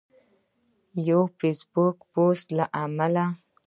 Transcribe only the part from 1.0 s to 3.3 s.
یو فیسبوکي پوسټ له امله